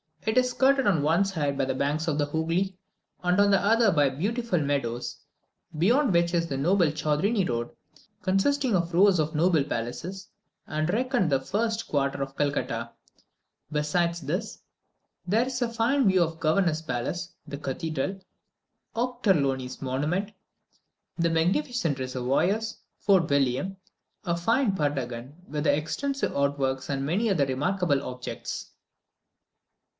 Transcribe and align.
It 0.25 0.37
is 0.37 0.51
skirted 0.51 0.85
on 0.87 1.01
one 1.03 1.25
side 1.25 1.57
by 1.57 1.65
the 1.65 1.75
banks 1.75 2.07
of 2.07 2.17
the 2.17 2.27
Hoogly, 2.27 2.75
and 3.23 3.39
on 3.39 3.49
the 3.51 3.59
other 3.59 3.91
by 3.91 4.09
beautiful 4.09 4.59
meadows, 4.59 5.17
beyond 5.77 6.11
which 6.13 6.33
is 6.33 6.45
the 6.47 6.57
noble 6.57 6.87
Chaudrini 6.91 7.47
Road, 7.47 7.71
consisting 8.23 8.75
of 8.75 8.93
rows 8.93 9.19
of 9.19 9.33
noble 9.35 9.63
palaces, 9.63 10.29
and 10.67 10.91
reckoned 10.91 11.31
the 11.31 11.39
finest 11.39 11.87
quarter 11.87 12.21
of 12.21 12.35
Calcutta. 12.35 12.91
Besides 13.71 14.21
this, 14.21 14.61
there 15.27 15.45
is 15.45 15.61
a 15.61 15.69
fine 15.69 16.07
view 16.07 16.23
of 16.23 16.31
the 16.33 16.37
governor's 16.37 16.81
palace, 16.83 17.33
the 17.47 17.57
cathedral, 17.57 18.19
Ochterlony's 18.95 19.81
monument, 19.81 20.31
the 21.17 21.29
magnificent 21.29 21.99
reservoirs, 21.99 22.77
Fort 22.99 23.29
William, 23.29 23.77
a 24.23 24.35
fine 24.37 24.75
prutagon 24.75 25.33
with 25.47 25.67
extensive 25.67 26.35
outworks, 26.35 26.89
and 26.89 27.05
many 27.05 27.29
other 27.29 27.45
remarkable 27.45 28.03
objects. 28.03 28.67